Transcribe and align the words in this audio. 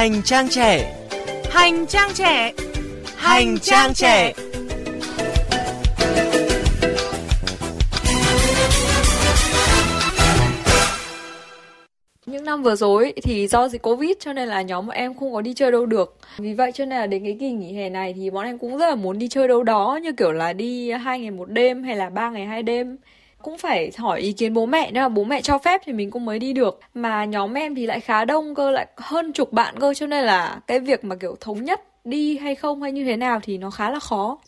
Hành 0.00 0.22
trang 0.22 0.48
trẻ. 0.48 0.94
Hành 1.50 1.86
trang 1.86 2.10
trẻ. 2.14 2.52
Hành 3.16 3.58
trang 3.58 3.94
trẻ. 3.94 4.32
Những 12.26 12.44
năm 12.44 12.62
vừa 12.62 12.74
rồi 12.74 13.12
thì 13.22 13.46
do 13.46 13.68
dịch 13.68 13.82
Covid 13.82 14.10
cho 14.20 14.32
nên 14.32 14.48
là 14.48 14.62
nhóm 14.62 14.86
bọn 14.86 14.96
em 14.96 15.14
không 15.14 15.32
có 15.32 15.40
đi 15.40 15.54
chơi 15.54 15.72
đâu 15.72 15.86
được. 15.86 16.18
Vì 16.38 16.54
vậy 16.54 16.72
cho 16.74 16.84
nên 16.84 16.98
là 16.98 17.06
đến 17.06 17.24
cái 17.24 17.36
kỳ 17.40 17.50
nghỉ 17.50 17.72
hè 17.74 17.90
này 17.90 18.14
thì 18.16 18.30
bọn 18.30 18.44
em 18.44 18.58
cũng 18.58 18.78
rất 18.78 18.88
là 18.88 18.94
muốn 18.94 19.18
đi 19.18 19.28
chơi 19.28 19.48
đâu 19.48 19.62
đó 19.62 19.98
như 20.02 20.12
kiểu 20.12 20.32
là 20.32 20.52
đi 20.52 20.90
hai 20.90 21.20
ngày 21.20 21.30
một 21.30 21.50
đêm 21.50 21.82
hay 21.82 21.96
là 21.96 22.10
ba 22.10 22.30
ngày 22.30 22.46
hai 22.46 22.62
đêm 22.62 22.96
cũng 23.42 23.58
phải 23.58 23.92
hỏi 23.98 24.20
ý 24.20 24.32
kiến 24.32 24.54
bố 24.54 24.66
mẹ 24.66 24.90
nếu 24.90 25.02
mà 25.02 25.08
bố 25.08 25.24
mẹ 25.24 25.42
cho 25.42 25.58
phép 25.58 25.80
thì 25.84 25.92
mình 25.92 26.10
cũng 26.10 26.24
mới 26.24 26.38
đi 26.38 26.52
được. 26.52 26.80
Mà 26.94 27.24
nhóm 27.24 27.54
em 27.54 27.74
thì 27.74 27.86
lại 27.86 28.00
khá 28.00 28.24
đông 28.24 28.54
cơ 28.54 28.70
lại 28.70 28.86
hơn 28.96 29.32
chục 29.32 29.52
bạn 29.52 29.74
cơ 29.80 29.94
cho 29.94 30.06
nên 30.06 30.24
là 30.24 30.60
cái 30.66 30.80
việc 30.80 31.04
mà 31.04 31.16
kiểu 31.16 31.36
thống 31.40 31.64
nhất 31.64 31.80
đi 32.04 32.38
hay 32.38 32.54
không 32.54 32.82
hay 32.82 32.92
như 32.92 33.04
thế 33.04 33.16
nào 33.16 33.40
thì 33.42 33.58
nó 33.58 33.70
khá 33.70 33.90
là 33.90 33.98
khó. 34.00 34.38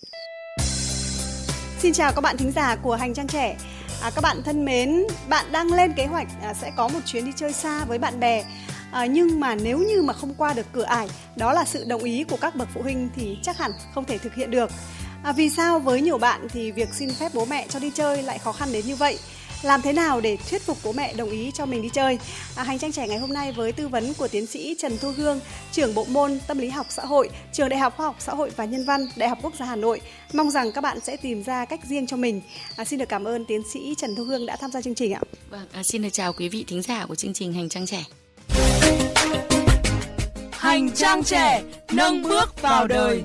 Xin 1.79 1.93
chào 1.93 2.13
các 2.15 2.21
bạn 2.21 2.37
thính 2.37 2.51
giả 2.51 2.77
của 2.83 2.95
Hành 2.95 3.15
Trang 3.15 3.27
Trẻ. 3.27 3.57
À, 4.03 4.11
Các 4.15 4.21
bạn 4.21 4.43
thân 4.45 4.65
mến, 4.65 5.05
bạn 5.29 5.47
đang 5.53 5.73
lên 5.73 5.93
kế 5.97 6.07
hoạch 6.07 6.29
à, 6.43 6.55
sẽ 6.55 6.71
có 6.77 6.89
một 6.89 7.01
chuyến 7.07 7.25
đi 7.25 7.33
chơi 7.37 7.53
xa 7.53 7.85
với 7.85 7.99
bạn 7.99 8.21
bè. 8.21 8.45
À, 8.93 9.07
Nhưng 9.07 9.41
mà 9.41 9.55
nếu 9.55 9.79
như 9.79 10.03
mà 10.03 10.13
không 10.13 10.35
qua 10.39 10.55
được 10.55 10.67
cửa 10.73 10.83
ải 10.83 11.09
Đó 11.37 11.53
là 11.53 11.65
sự 11.65 11.85
đồng 11.89 12.05
ý 12.05 12.25
của 12.25 12.37
các 12.41 12.57
bậc 12.57 12.69
phụ 12.75 12.83
huynh 12.83 13.09
thì 13.17 13.39
chắc 13.43 13.59
hẳn 13.59 13.71
không 13.95 14.05
thể 14.05 14.19
thực 14.19 14.35
hiện 14.35 14.51
được. 14.51 14.71
À, 15.25 15.33
vì 15.33 15.49
sao 15.49 15.79
với 15.79 16.01
nhiều 16.01 16.19
bạn 16.19 16.49
thì 16.49 16.71
việc 16.71 16.89
xin 16.95 17.11
phép 17.15 17.35
bố 17.35 17.45
mẹ 17.45 17.67
cho 17.69 17.79
đi 17.79 17.91
chơi 17.95 18.23
lại 18.23 18.39
khó 18.39 18.53
khăn 18.53 18.73
đến 18.73 18.87
như 18.87 18.97
vậy? 18.97 19.19
Làm 19.63 19.83
thế 19.83 19.93
nào 19.93 20.21
để 20.21 20.37
thuyết 20.51 20.63
phục 20.63 20.79
bố 20.85 20.93
mẹ 20.93 21.15
đồng 21.15 21.31
ý 21.31 21.51
cho 21.55 21.67
mình 21.67 21.83
đi 21.83 21.89
chơi? 21.89 22.19
À, 22.57 22.63
hành 22.63 22.79
trang 22.79 22.93
trẻ 22.93 23.09
ngày 23.09 23.19
hôm 23.19 23.33
nay 23.33 23.53
với 23.53 23.73
tư 23.73 23.89
vấn 23.89 24.15
của 24.15 24.29
tiến 24.29 24.47
sĩ 24.47 24.77
Trần 24.79 24.99
Thu 24.99 25.13
Hương, 25.17 25.41
trưởng 25.73 25.95
bộ 25.95 26.05
môn 26.05 26.39
tâm 26.47 26.59
lý 26.59 26.69
học 26.69 26.87
xã 26.91 27.05
hội, 27.05 27.31
trường 27.53 27.69
Đại 27.69 27.79
học 27.79 27.97
Khoa 27.97 28.07
học 28.07 28.17
Xã 28.19 28.35
hội 28.35 28.51
và 28.57 28.65
Nhân 28.65 28.85
văn, 28.85 29.07
Đại 29.17 29.29
học 29.29 29.39
Quốc 29.43 29.53
gia 29.59 29.67
Hà 29.67 29.77
Nội. 29.77 30.01
Mong 30.33 30.51
rằng 30.51 30.73
các 30.73 30.81
bạn 30.81 31.01
sẽ 31.01 31.17
tìm 31.17 31.43
ra 31.43 31.65
cách 31.65 31.81
riêng 31.89 32.07
cho 32.07 32.17
mình. 32.17 32.41
À, 32.77 32.85
xin 32.85 32.99
được 32.99 33.09
cảm 33.09 33.25
ơn 33.25 33.45
tiến 33.45 33.63
sĩ 33.73 33.95
Trần 33.99 34.17
Thu 34.17 34.25
Hương 34.25 34.47
đã 34.47 34.57
tham 34.57 34.71
gia 34.71 34.81
chương 34.81 34.95
trình 34.95 35.13
ạ. 35.13 35.21
Vâng, 35.51 35.67
à, 35.73 35.83
xin 35.83 36.03
được 36.03 36.13
chào 36.13 36.33
quý 36.33 36.49
vị 36.49 36.65
thính 36.69 36.83
giả 36.83 37.07
của 37.07 37.15
chương 37.15 37.35
trình 37.35 37.53
Hành 37.53 37.69
trang 37.69 37.87
trẻ. 37.87 38.05
Hành 40.53 40.91
trang 40.91 41.25
trẻ 41.25 41.63
nâng 41.93 42.23
bước 42.23 42.63
vào 42.63 42.87
đời 42.87 43.23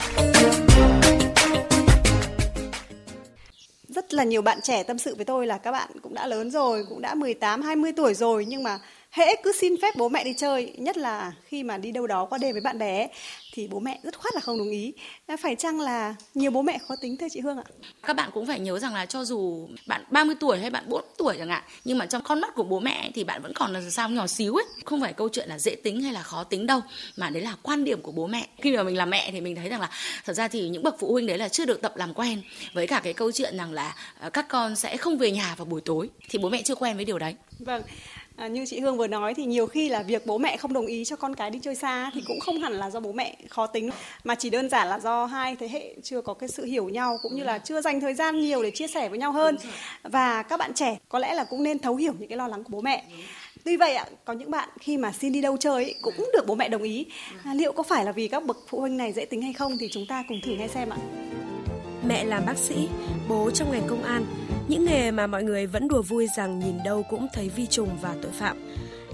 rất 4.09 4.13
là 4.17 4.23
nhiều 4.23 4.41
bạn 4.41 4.61
trẻ 4.61 4.83
tâm 4.83 4.97
sự 4.97 5.16
với 5.16 5.25
tôi 5.25 5.47
là 5.47 5.58
các 5.58 5.72
bạn 5.72 5.89
cũng 6.02 6.13
đã 6.13 6.27
lớn 6.27 6.52
rồi, 6.52 6.86
cũng 6.89 7.02
đã 7.02 7.16
18, 7.16 7.61
20 7.61 7.91
tuổi 7.91 8.14
rồi 8.14 8.45
nhưng 8.45 8.64
mà 8.64 8.80
hễ 9.17 9.35
cứ 9.43 9.51
xin 9.51 9.81
phép 9.81 9.95
bố 9.95 10.09
mẹ 10.09 10.23
đi 10.23 10.33
chơi, 10.37 10.73
nhất 10.77 10.97
là 10.97 11.31
khi 11.43 11.63
mà 11.63 11.77
đi 11.77 11.91
đâu 11.91 12.07
đó 12.07 12.25
qua 12.25 12.37
đêm 12.37 12.51
với 12.51 12.61
bạn 12.61 12.79
bè 12.79 13.07
thì 13.53 13.67
bố 13.67 13.79
mẹ 13.79 13.99
rất 14.03 14.17
khoát 14.17 14.35
là 14.35 14.41
không 14.41 14.57
đồng 14.57 14.69
ý. 14.69 14.93
Phải 15.41 15.55
chăng 15.55 15.79
là 15.81 16.15
nhiều 16.33 16.51
bố 16.51 16.61
mẹ 16.61 16.77
khó 16.87 16.95
tính 17.01 17.17
thưa 17.17 17.27
chị 17.31 17.39
Hương 17.39 17.57
ạ? 17.57 17.63
Các 18.03 18.15
bạn 18.15 18.29
cũng 18.33 18.45
phải 18.45 18.59
nhớ 18.59 18.79
rằng 18.79 18.93
là 18.93 19.05
cho 19.05 19.25
dù 19.25 19.69
bạn 19.87 20.03
30 20.11 20.35
tuổi 20.39 20.59
hay 20.59 20.69
bạn 20.69 20.83
4 20.87 21.05
tuổi 21.17 21.35
chẳng 21.37 21.49
hạn, 21.49 21.63
nhưng 21.85 21.97
mà 21.97 22.05
trong 22.05 22.21
con 22.23 22.41
mắt 22.41 22.55
của 22.55 22.63
bố 22.63 22.79
mẹ 22.79 23.11
thì 23.13 23.23
bạn 23.23 23.41
vẫn 23.41 23.53
còn 23.53 23.73
là 23.73 23.81
sao 23.89 24.09
nhỏ 24.09 24.27
xíu 24.27 24.55
ấy. 24.55 24.65
Không 24.85 25.01
phải 25.01 25.13
câu 25.13 25.29
chuyện 25.29 25.49
là 25.49 25.59
dễ 25.59 25.75
tính 25.75 26.02
hay 26.02 26.13
là 26.13 26.23
khó 26.23 26.43
tính 26.43 26.67
đâu, 26.67 26.81
mà 27.17 27.29
đấy 27.29 27.43
là 27.43 27.55
quan 27.61 27.83
điểm 27.83 28.02
của 28.02 28.11
bố 28.11 28.27
mẹ. 28.27 28.47
Khi 28.57 28.77
mà 28.77 28.83
mình 28.83 28.97
là 28.97 29.05
mẹ 29.05 29.29
thì 29.31 29.41
mình 29.41 29.55
thấy 29.55 29.69
rằng 29.69 29.81
là 29.81 29.89
thật 30.25 30.33
ra 30.33 30.47
thì 30.47 30.69
những 30.69 30.83
bậc 30.83 30.95
phụ 30.99 31.11
huynh 31.11 31.27
đấy 31.27 31.37
là 31.37 31.49
chưa 31.49 31.65
được 31.65 31.81
tập 31.81 31.97
làm 31.97 32.13
quen 32.13 32.41
với 32.73 32.87
cả 32.87 33.02
cái 33.03 33.13
câu 33.13 33.31
chuyện 33.31 33.57
rằng 33.57 33.71
là 33.71 33.95
ờ, 34.19 34.29
các 34.29 34.47
con 34.47 34.75
sẽ 34.75 34.97
không 34.97 35.17
về 35.17 35.31
nhà 35.31 35.55
vào 35.57 35.65
buổi 35.65 35.81
tối 35.81 36.09
thì 36.29 36.39
bố 36.39 36.49
mẹ 36.49 36.61
chưa 36.61 36.75
quen 36.75 36.95
với 36.95 37.05
điều 37.05 37.19
đấy. 37.19 37.35
Vâng. 37.59 37.81
À, 38.38 38.47
như 38.47 38.66
chị 38.66 38.80
Hương 38.80 38.97
vừa 38.97 39.07
nói 39.07 39.33
thì 39.33 39.45
nhiều 39.45 39.67
khi 39.67 39.89
là 39.89 40.03
việc 40.03 40.25
bố 40.25 40.38
mẹ 40.38 40.57
không 40.57 40.73
đồng 40.73 40.85
ý 40.85 41.05
cho 41.05 41.16
con 41.16 41.35
cái 41.35 41.49
đi 41.49 41.59
chơi 41.59 41.75
xa 41.75 42.11
thì 42.13 42.21
cũng 42.27 42.39
không 42.39 42.59
hẳn 42.59 42.73
là 42.73 42.89
do 42.89 42.99
bố 42.99 43.11
mẹ 43.11 43.35
khó 43.49 43.67
tính 43.67 43.89
mà 44.23 44.35
chỉ 44.35 44.49
đơn 44.49 44.69
giản 44.69 44.88
là 44.88 44.99
do 44.99 45.25
hai 45.25 45.55
thế 45.55 45.67
hệ 45.67 45.95
chưa 46.03 46.21
có 46.21 46.33
cái 46.33 46.49
sự 46.49 46.65
hiểu 46.65 46.89
nhau 46.89 47.17
cũng 47.21 47.36
như 47.36 47.43
là 47.43 47.58
chưa 47.58 47.81
dành 47.81 48.02
thời 48.02 48.14
gian 48.14 48.39
nhiều 48.39 48.64
để 48.64 48.71
chia 48.71 48.87
sẻ 48.87 49.09
với 49.09 49.20
nhau 49.20 49.31
hơn. 49.31 49.58
Và 50.03 50.43
các 50.43 50.58
bạn 50.58 50.73
trẻ 50.73 50.98
có 51.09 51.20
lẽ 51.20 51.33
là 51.33 51.43
cũng 51.43 51.64
nên 51.64 51.80
thấu 51.80 51.95
hiểu 51.95 52.14
những 52.20 52.30
cái 52.30 52.37
lo 52.37 52.48
lắng 52.48 52.64
của 52.64 52.70
bố 52.70 52.81
mẹ. 52.81 53.03
Tuy 53.64 53.77
vậy 53.77 53.95
ạ 53.95 54.05
có 54.25 54.33
những 54.33 54.52
bạn 54.52 54.69
khi 54.80 54.98
mà 54.98 55.11
xin 55.11 55.33
đi 55.33 55.42
đâu 55.42 55.58
chơi 55.58 55.95
cũng 56.02 56.30
được 56.33 56.48
bố 56.48 56.55
mẹ 56.55 56.69
đồng 56.69 56.83
ý. 56.83 57.05
À, 57.43 57.54
liệu 57.54 57.71
có 57.71 57.83
phải 57.83 58.05
là 58.05 58.11
vì 58.11 58.27
các 58.27 58.45
bậc 58.45 58.58
phụ 58.67 58.80
huynh 58.80 58.98
này 58.98 59.14
dễ 59.14 59.25
tính 59.25 59.42
hay 59.42 59.54
không 59.54 59.77
thì 59.77 59.89
chúng 59.92 60.05
ta 60.05 60.23
cùng 60.27 60.42
thử 60.43 60.52
nghe 60.55 60.67
xem 60.67 60.89
ạ. 60.89 60.98
Mẹ 62.08 62.25
làm 62.25 62.45
bác 62.45 62.58
sĩ, 62.58 62.75
bố 63.30 63.52
trong 63.52 63.71
ngành 63.71 63.87
công 63.87 64.04
an, 64.04 64.25
những 64.67 64.86
nghề 64.86 65.11
mà 65.11 65.28
mọi 65.28 65.44
người 65.44 65.66
vẫn 65.66 65.88
đùa 65.88 66.02
vui 66.02 66.28
rằng 66.38 66.60
nhìn 66.60 66.83
đâu 66.86 67.04
cũng 67.10 67.28
thấy 67.33 67.50
vi 67.50 67.66
trùng 67.66 67.89
và 68.02 68.16
tội 68.22 68.32
phạm. 68.32 68.58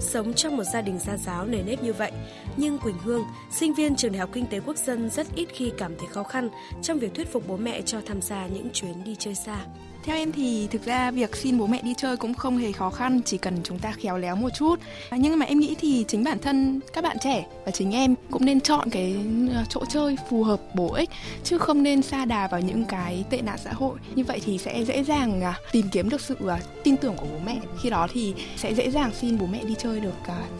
Sống 0.00 0.34
trong 0.34 0.56
một 0.56 0.64
gia 0.64 0.80
đình 0.82 0.98
gia 0.98 1.16
giáo 1.16 1.46
nề 1.46 1.62
nếp 1.62 1.82
như 1.82 1.92
vậy, 1.92 2.12
nhưng 2.56 2.78
Quỳnh 2.78 2.98
Hương, 2.98 3.22
sinh 3.52 3.74
viên 3.74 3.96
trường 3.96 4.12
Đại 4.12 4.20
học 4.20 4.30
Kinh 4.32 4.46
tế 4.46 4.60
Quốc 4.60 4.76
dân 4.76 5.10
rất 5.10 5.26
ít 5.34 5.48
khi 5.52 5.72
cảm 5.78 5.92
thấy 5.98 6.08
khó 6.08 6.22
khăn 6.22 6.48
trong 6.82 6.98
việc 6.98 7.14
thuyết 7.14 7.32
phục 7.32 7.48
bố 7.48 7.56
mẹ 7.56 7.82
cho 7.82 8.00
tham 8.06 8.22
gia 8.22 8.46
những 8.46 8.68
chuyến 8.72 9.04
đi 9.04 9.16
chơi 9.18 9.34
xa. 9.34 9.64
Theo 10.04 10.16
em 10.16 10.32
thì 10.32 10.68
thực 10.70 10.84
ra 10.84 11.10
việc 11.10 11.36
xin 11.36 11.58
bố 11.58 11.66
mẹ 11.66 11.82
đi 11.82 11.94
chơi 11.96 12.16
cũng 12.16 12.34
không 12.34 12.56
hề 12.58 12.72
khó 12.72 12.90
khăn, 12.90 13.20
chỉ 13.24 13.38
cần 13.38 13.60
chúng 13.64 13.78
ta 13.78 13.92
khéo 13.92 14.18
léo 14.18 14.36
một 14.36 14.48
chút. 14.58 14.76
À, 15.10 15.16
nhưng 15.16 15.38
mà 15.38 15.46
em 15.46 15.60
nghĩ 15.60 15.74
thì 15.80 16.04
chính 16.08 16.24
bản 16.24 16.38
thân 16.38 16.80
các 16.92 17.04
bạn 17.04 17.16
trẻ 17.20 17.46
và 17.64 17.70
chính 17.70 17.92
em 17.92 18.14
cũng 18.30 18.44
nên 18.44 18.60
chọn 18.60 18.90
cái 18.90 19.16
à, 19.54 19.64
chỗ 19.68 19.84
chơi 19.88 20.16
phù 20.30 20.44
hợp 20.44 20.60
bổ 20.74 20.92
ích 20.92 21.10
chứ 21.44 21.58
không 21.58 21.82
nên 21.82 22.02
xa 22.02 22.24
đà 22.24 22.48
vào 22.48 22.60
những 22.60 22.84
cái 22.84 23.24
tệ 23.30 23.42
nạn 23.42 23.58
xã 23.64 23.72
hội. 23.72 23.98
Như 24.14 24.24
vậy 24.24 24.40
thì 24.44 24.58
sẽ 24.58 24.84
dễ 24.84 25.04
dàng 25.04 25.40
à, 25.42 25.58
tìm 25.72 25.88
kiếm 25.92 26.08
được 26.08 26.20
sự 26.20 26.36
à, 26.48 26.58
tin 26.84 26.96
tưởng 26.96 27.16
của 27.16 27.26
bố 27.32 27.38
mẹ. 27.46 27.58
Khi 27.82 27.90
đó 27.90 28.08
thì 28.12 28.34
sẽ 28.56 28.74
dễ 28.74 28.90
dàng 28.90 29.10
xin 29.20 29.38
bố 29.38 29.46
mẹ 29.46 29.64
đi 29.64 29.74
chơi 29.78 30.00
được 30.00 30.14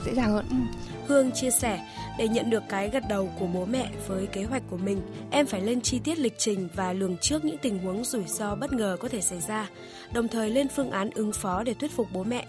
dễ 0.06 0.14
dàng 0.14 0.32
hơn. 0.32 0.66
Hương 1.06 1.30
chia 1.32 1.50
sẻ, 1.50 1.80
để 2.18 2.28
nhận 2.28 2.50
được 2.50 2.62
cái 2.68 2.90
gật 2.90 3.02
đầu 3.08 3.30
của 3.38 3.46
bố 3.46 3.64
mẹ 3.64 3.90
với 4.06 4.26
kế 4.26 4.44
hoạch 4.44 4.62
của 4.70 4.76
mình, 4.76 5.00
em 5.30 5.46
phải 5.46 5.60
lên 5.60 5.80
chi 5.80 5.98
tiết 6.04 6.18
lịch 6.18 6.38
trình 6.38 6.68
và 6.74 6.92
lường 6.92 7.16
trước 7.16 7.44
những 7.44 7.58
tình 7.58 7.78
huống 7.78 8.04
rủi 8.04 8.24
ro 8.26 8.54
bất 8.54 8.72
ngờ 8.72 8.96
có 9.00 9.08
thể 9.08 9.20
xảy 9.20 9.40
ra, 9.40 9.70
đồng 10.12 10.28
thời 10.28 10.50
lên 10.50 10.68
phương 10.68 10.90
án 10.90 11.10
ứng 11.10 11.32
phó 11.32 11.62
để 11.62 11.74
thuyết 11.74 11.90
phục 11.90 12.08
bố 12.12 12.24
mẹ. 12.24 12.46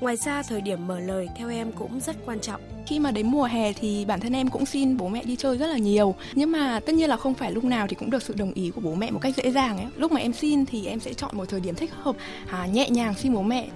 Ngoài 0.00 0.16
ra, 0.16 0.42
thời 0.42 0.60
điểm 0.60 0.86
mở 0.86 1.00
lời 1.00 1.28
theo 1.36 1.50
em 1.50 1.72
cũng 1.72 2.00
rất 2.00 2.16
quan 2.26 2.40
trọng. 2.40 2.75
Khi 2.86 2.98
mà 2.98 3.10
đến 3.10 3.26
mùa 3.26 3.44
hè 3.44 3.72
thì 3.72 4.04
bản 4.04 4.20
thân 4.20 4.32
em 4.32 4.48
cũng 4.48 4.66
xin 4.66 4.96
bố 4.96 5.08
mẹ 5.08 5.24
đi 5.24 5.36
chơi 5.36 5.56
rất 5.58 5.66
là 5.66 5.78
nhiều. 5.78 6.14
Nhưng 6.34 6.52
mà 6.52 6.80
tất 6.80 6.94
nhiên 6.94 7.10
là 7.10 7.16
không 7.16 7.34
phải 7.34 7.52
lúc 7.52 7.64
nào 7.64 7.86
thì 7.86 7.96
cũng 7.96 8.10
được 8.10 8.22
sự 8.22 8.34
đồng 8.36 8.52
ý 8.52 8.70
của 8.70 8.80
bố 8.80 8.94
mẹ 8.94 9.10
một 9.10 9.18
cách 9.22 9.36
dễ 9.36 9.50
dàng 9.50 9.76
ấy. 9.76 9.86
Lúc 9.96 10.12
mà 10.12 10.20
em 10.20 10.32
xin 10.32 10.66
thì 10.66 10.86
em 10.86 11.00
sẽ 11.00 11.14
chọn 11.14 11.36
một 11.36 11.44
thời 11.48 11.60
điểm 11.60 11.74
thích 11.74 11.90
hợp, 12.02 12.16
à, 12.50 12.66
nhẹ 12.66 12.90
nhàng 12.90 13.14
xin 13.14 13.34
bố 13.34 13.42
mẹ 13.42 13.68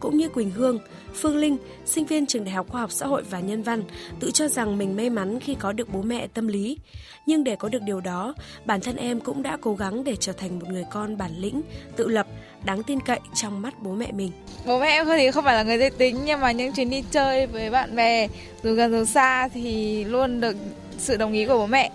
cũng 0.00 0.16
như 0.16 0.28
Quỳnh 0.28 0.50
Hương, 0.50 0.78
Phương 1.14 1.36
Linh, 1.36 1.56
sinh 1.84 2.06
viên 2.06 2.26
trường 2.26 2.44
Đại 2.44 2.54
học 2.54 2.66
Khoa 2.68 2.80
học 2.80 2.92
Xã 2.92 3.06
hội 3.06 3.22
và 3.30 3.40
Nhân 3.40 3.62
văn, 3.62 3.82
tự 4.20 4.30
cho 4.30 4.48
rằng 4.48 4.78
mình 4.78 4.96
may 4.96 5.10
mắn 5.10 5.40
khi 5.40 5.54
có 5.54 5.72
được 5.72 5.92
bố 5.92 6.02
mẹ 6.02 6.26
tâm 6.26 6.48
lý. 6.48 6.78
Nhưng 7.26 7.44
để 7.44 7.56
có 7.56 7.68
được 7.68 7.82
điều 7.82 8.00
đó, 8.00 8.34
bản 8.64 8.80
thân 8.80 8.96
em 8.96 9.20
cũng 9.20 9.42
đã 9.42 9.58
cố 9.60 9.74
gắng 9.74 10.04
để 10.04 10.16
trở 10.16 10.32
thành 10.32 10.58
một 10.58 10.66
người 10.68 10.84
con 10.90 11.16
bản 11.16 11.30
lĩnh, 11.38 11.62
tự 11.96 12.08
lập, 12.08 12.26
đáng 12.64 12.82
tin 12.82 13.00
cậy 13.00 13.20
trong 13.34 13.62
mắt 13.62 13.82
bố 13.82 13.92
mẹ 13.92 14.12
mình. 14.12 14.30
Bố 14.66 14.80
mẹ 14.80 14.86
em 14.86 15.06
thì 15.06 15.30
không 15.30 15.44
phải 15.44 15.54
là 15.54 15.62
người 15.62 15.78
dễ 15.78 15.90
tính 15.90 16.16
nhưng 16.24 16.40
mà 16.40 16.52
những 16.52 16.72
chuyến 16.72 16.90
đi 16.90 17.04
chơi 17.10 17.46
với 17.46 17.70
bạn 17.70 17.96
bè 17.96 18.28
dù 18.62 18.74
gần 18.74 18.92
dù 18.92 19.04
xa 19.04 19.48
thì 19.48 20.04
luôn 20.04 20.40
được 20.40 20.56
sự 20.98 21.16
đồng 21.16 21.32
ý 21.32 21.46
của 21.46 21.58
bố 21.58 21.66
mẹ. 21.66 21.90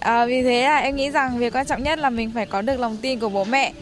À, 0.00 0.26
vì 0.26 0.42
thế 0.42 0.62
là 0.62 0.78
em 0.78 0.96
nghĩ 0.96 1.10
rằng 1.10 1.38
việc 1.38 1.54
quan 1.54 1.66
trọng 1.66 1.82
nhất 1.82 1.98
là 1.98 2.10
mình 2.10 2.30
phải 2.34 2.46
có 2.46 2.62
được 2.62 2.80
lòng 2.80 2.96
tin 3.02 3.18
của 3.18 3.28
bố 3.28 3.44
mẹ 3.44 3.72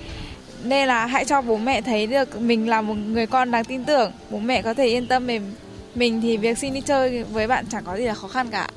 nên 0.65 0.89
là 0.89 1.07
hãy 1.07 1.25
cho 1.25 1.43
bố 1.43 1.57
mẹ 1.57 1.81
thấy 1.81 2.07
được 2.07 2.41
mình 2.41 2.69
là 2.69 2.83
một 2.83 2.95
người 2.95 3.27
con 3.27 3.51
đáng 3.51 3.65
tin 3.65 3.85
tưởng 3.85 4.13
bố 4.31 4.39
mẹ 4.39 4.63
có 4.63 4.75
thể 4.75 4.87
yên 4.87 5.07
tâm 5.07 5.27
về 5.27 5.41
mình 5.95 6.21
thì 6.21 6.37
việc 6.37 6.59
xin 6.59 6.75
đi 6.75 6.81
chơi 6.81 7.25
với 7.25 7.47
bạn 7.47 7.65
chẳng 7.71 7.85
có 7.87 7.97
gì 7.97 8.05
là 8.05 8.15
khó 8.15 8.29
khăn 8.29 8.49
cả 8.51 8.69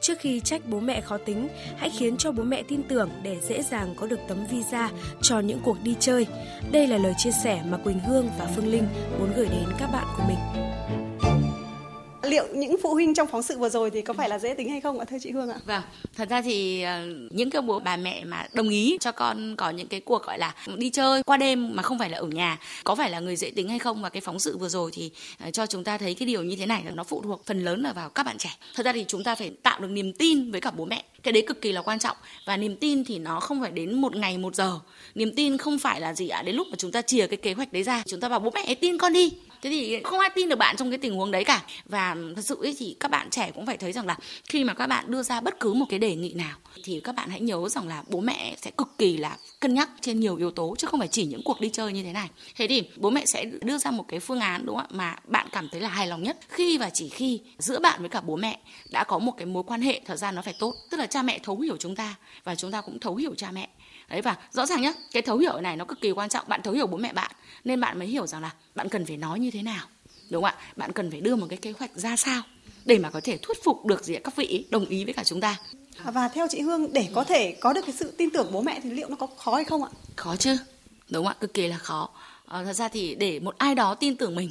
Trước 0.00 0.18
khi 0.18 0.40
trách 0.40 0.62
bố 0.66 0.80
mẹ 0.80 1.00
khó 1.00 1.18
tính, 1.18 1.48
hãy 1.76 1.90
khiến 1.90 2.16
cho 2.16 2.32
bố 2.32 2.42
mẹ 2.42 2.62
tin 2.68 2.82
tưởng 2.82 3.10
để 3.22 3.36
dễ 3.48 3.62
dàng 3.62 3.94
có 3.96 4.06
được 4.06 4.20
tấm 4.28 4.46
visa 4.50 4.90
cho 5.20 5.40
những 5.40 5.60
cuộc 5.64 5.76
đi 5.82 5.94
chơi. 6.00 6.26
Đây 6.72 6.86
là 6.86 6.98
lời 6.98 7.14
chia 7.18 7.30
sẻ 7.30 7.62
mà 7.70 7.76
Quỳnh 7.76 8.00
Hương 8.00 8.30
và 8.38 8.46
Phương 8.56 8.66
Linh 8.66 8.86
muốn 9.18 9.32
gửi 9.36 9.46
đến 9.46 9.64
các 9.78 9.92
bạn 9.92 10.04
của 10.16 10.24
mình 10.28 10.71
liệu 12.32 12.46
những 12.54 12.76
phụ 12.82 12.94
huynh 12.94 13.14
trong 13.14 13.28
phóng 13.28 13.42
sự 13.42 13.58
vừa 13.58 13.68
rồi 13.68 13.90
thì 13.90 14.02
có 14.02 14.14
phải 14.14 14.28
là 14.28 14.38
dễ 14.38 14.54
tính 14.54 14.70
hay 14.70 14.80
không 14.80 14.98
ạ 14.98 15.04
thưa 15.10 15.16
chị 15.20 15.30
Hương 15.30 15.50
ạ? 15.50 15.56
Vâng, 15.64 15.82
thật 16.16 16.28
ra 16.28 16.42
thì 16.42 16.82
ờ, 16.82 17.06
những 17.30 17.50
cái 17.50 17.62
bố 17.62 17.78
bà 17.78 17.96
mẹ 17.96 18.24
mà 18.24 18.46
đồng 18.52 18.68
ý 18.68 18.96
cho 19.00 19.12
con 19.12 19.56
có 19.56 19.70
những 19.70 19.86
cái 19.86 20.00
cuộc 20.00 20.22
gọi 20.26 20.38
là 20.38 20.54
đi 20.76 20.90
chơi 20.90 21.22
qua 21.22 21.36
đêm 21.36 21.76
mà 21.76 21.82
không 21.82 21.98
phải 21.98 22.10
là 22.10 22.18
ở 22.18 22.26
nhà 22.26 22.58
có 22.84 22.94
phải 22.94 23.10
là 23.10 23.20
người 23.20 23.36
dễ 23.36 23.50
tính 23.50 23.68
hay 23.68 23.78
không? 23.78 24.02
Và 24.02 24.08
cái 24.08 24.20
phóng 24.20 24.38
sự 24.38 24.58
vừa 24.58 24.68
rồi 24.68 24.90
thì 24.94 25.10
ờ, 25.44 25.50
cho 25.50 25.66
chúng 25.66 25.84
ta 25.84 25.98
thấy 25.98 26.14
cái 26.14 26.26
điều 26.26 26.42
như 26.42 26.56
thế 26.56 26.66
này 26.66 26.82
là 26.84 26.90
nó 26.90 27.04
phụ 27.04 27.22
thuộc 27.22 27.46
phần 27.46 27.64
lớn 27.64 27.82
là 27.82 27.92
vào 27.92 28.08
các 28.08 28.22
bạn 28.22 28.38
trẻ. 28.38 28.50
Thật 28.74 28.86
ra 28.86 28.92
thì 28.92 29.04
chúng 29.08 29.24
ta 29.24 29.34
phải 29.34 29.50
tạo 29.62 29.80
được 29.80 29.88
niềm 29.90 30.12
tin 30.12 30.50
với 30.50 30.60
cả 30.60 30.70
bố 30.70 30.84
mẹ. 30.84 31.04
Cái 31.22 31.32
đấy 31.32 31.44
cực 31.46 31.60
kỳ 31.60 31.72
là 31.72 31.82
quan 31.82 31.98
trọng. 31.98 32.16
Và 32.46 32.56
niềm 32.56 32.76
tin 32.76 33.04
thì 33.04 33.18
nó 33.18 33.40
không 33.40 33.60
phải 33.60 33.70
đến 33.70 34.00
một 34.00 34.16
ngày 34.16 34.38
một 34.38 34.54
giờ. 34.54 34.78
Niềm 35.14 35.34
tin 35.36 35.58
không 35.58 35.78
phải 35.78 36.00
là 36.00 36.14
gì 36.14 36.28
ạ? 36.28 36.42
Đến 36.42 36.56
lúc 36.56 36.66
mà 36.70 36.76
chúng 36.78 36.92
ta 36.92 37.02
chia 37.02 37.26
cái 37.26 37.36
kế 37.36 37.52
hoạch 37.52 37.72
đấy 37.72 37.82
ra 37.82 38.02
chúng 38.06 38.20
ta 38.20 38.28
bảo 38.28 38.40
bố 38.40 38.50
mẹ 38.54 38.74
tin 38.74 38.98
con 38.98 39.12
đi 39.12 39.32
thế 39.62 39.70
thì 39.70 40.00
không 40.04 40.20
ai 40.20 40.30
tin 40.34 40.48
được 40.48 40.56
bạn 40.56 40.76
trong 40.76 40.90
cái 40.90 40.98
tình 40.98 41.14
huống 41.14 41.30
đấy 41.30 41.44
cả. 41.44 41.62
Và 41.84 42.16
thật 42.36 42.42
sự 42.44 42.56
ấy 42.62 42.74
thì 42.78 42.96
các 43.00 43.10
bạn 43.10 43.30
trẻ 43.30 43.50
cũng 43.54 43.66
phải 43.66 43.76
thấy 43.76 43.92
rằng 43.92 44.06
là 44.06 44.16
khi 44.48 44.64
mà 44.64 44.74
các 44.74 44.86
bạn 44.86 45.04
đưa 45.08 45.22
ra 45.22 45.40
bất 45.40 45.60
cứ 45.60 45.72
một 45.72 45.86
cái 45.88 45.98
đề 45.98 46.14
nghị 46.14 46.32
nào, 46.32 46.56
thì 46.84 47.00
các 47.04 47.14
bạn 47.14 47.30
hãy 47.30 47.40
nhớ 47.40 47.68
rằng 47.68 47.88
là 47.88 48.02
bố 48.08 48.20
mẹ 48.20 48.56
sẽ 48.62 48.70
cực 48.70 48.88
kỳ 48.98 49.16
là 49.16 49.36
cân 49.60 49.74
nhắc 49.74 49.90
trên 50.00 50.20
nhiều 50.20 50.36
yếu 50.36 50.50
tố, 50.50 50.74
chứ 50.78 50.86
không 50.86 51.00
phải 51.00 51.08
chỉ 51.08 51.24
những 51.24 51.42
cuộc 51.44 51.60
đi 51.60 51.70
chơi 51.72 51.92
như 51.92 52.02
thế 52.02 52.12
này. 52.12 52.28
Thế 52.56 52.66
thì 52.68 52.82
bố 52.96 53.10
mẹ 53.10 53.24
sẽ 53.26 53.44
đưa 53.44 53.78
ra 53.78 53.90
một 53.90 54.04
cái 54.08 54.20
phương 54.20 54.40
án, 54.40 54.66
đúng 54.66 54.76
không 54.76 54.86
ạ, 54.86 54.94
mà 54.94 55.16
bạn 55.24 55.46
cảm 55.52 55.68
thấy 55.72 55.80
là 55.80 55.88
hài 55.88 56.06
lòng 56.06 56.22
nhất. 56.22 56.38
Khi 56.48 56.78
và 56.78 56.90
chỉ 56.90 57.08
khi 57.08 57.40
giữa 57.58 57.78
bạn 57.78 58.00
với 58.00 58.08
cả 58.08 58.20
bố 58.20 58.36
mẹ 58.36 58.58
đã 58.90 59.04
có 59.04 59.18
một 59.18 59.32
cái 59.36 59.46
mối 59.46 59.62
quan 59.66 59.82
hệ 59.82 60.00
thời 60.04 60.16
gian 60.16 60.34
nó 60.34 60.42
phải 60.42 60.54
tốt. 60.58 60.74
Tức 60.90 60.96
là 60.96 61.06
cha 61.06 61.22
mẹ 61.22 61.38
thấu 61.42 61.60
hiểu 61.60 61.76
chúng 61.76 61.96
ta 61.96 62.14
và 62.44 62.54
chúng 62.54 62.70
ta 62.70 62.80
cũng 62.80 62.98
thấu 62.98 63.16
hiểu 63.16 63.34
cha 63.34 63.50
mẹ 63.50 63.68
đấy 64.08 64.22
và 64.22 64.36
rõ 64.52 64.66
ràng 64.66 64.82
nhá 64.82 64.92
cái 65.12 65.22
thấu 65.22 65.38
hiểu 65.38 65.60
này 65.60 65.76
nó 65.76 65.84
cực 65.84 66.00
kỳ 66.00 66.10
quan 66.10 66.28
trọng 66.28 66.48
bạn 66.48 66.62
thấu 66.62 66.74
hiểu 66.74 66.86
bố 66.86 66.96
mẹ 66.96 67.12
bạn 67.12 67.30
nên 67.64 67.80
bạn 67.80 67.98
mới 67.98 68.08
hiểu 68.08 68.26
rằng 68.26 68.42
là 68.42 68.50
bạn 68.74 68.88
cần 68.88 69.06
phải 69.06 69.16
nói 69.16 69.40
như 69.40 69.50
thế 69.50 69.62
nào 69.62 69.86
đúng 70.30 70.42
không 70.42 70.54
ạ 70.58 70.72
bạn 70.76 70.92
cần 70.92 71.10
phải 71.10 71.20
đưa 71.20 71.36
một 71.36 71.46
cái 71.50 71.58
kế 71.58 71.72
hoạch 71.78 71.90
ra 71.94 72.16
sao 72.16 72.42
để 72.84 72.98
mà 72.98 73.10
có 73.10 73.20
thể 73.24 73.38
thuyết 73.42 73.64
phục 73.64 73.86
được 73.86 74.04
gì 74.04 74.16
các 74.24 74.36
vị 74.36 74.66
đồng 74.70 74.84
ý 74.84 75.04
với 75.04 75.14
cả 75.14 75.24
chúng 75.24 75.40
ta 75.40 75.58
và 76.04 76.28
theo 76.28 76.46
chị 76.50 76.60
Hương 76.60 76.92
để 76.92 77.08
có 77.14 77.24
thể 77.24 77.52
có 77.60 77.72
được 77.72 77.80
cái 77.86 77.94
sự 77.98 78.10
tin 78.10 78.30
tưởng 78.30 78.48
bố 78.52 78.62
mẹ 78.62 78.80
thì 78.82 78.90
liệu 78.90 79.08
nó 79.08 79.16
có 79.16 79.26
khó 79.26 79.54
hay 79.54 79.64
không 79.64 79.84
ạ? 79.84 79.90
Khó 80.16 80.36
chứ, 80.36 80.56
đúng 81.08 81.24
không 81.24 81.34
ạ? 81.34 81.40
Cực 81.40 81.54
kỳ 81.54 81.68
là 81.68 81.78
khó. 81.78 82.08
À, 82.46 82.64
thật 82.64 82.72
ra 82.72 82.88
thì 82.88 83.14
để 83.14 83.40
một 83.40 83.54
ai 83.58 83.74
đó 83.74 83.94
tin 83.94 84.16
tưởng 84.16 84.34
mình 84.34 84.50